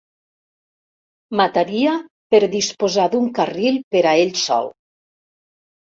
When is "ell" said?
4.27-4.37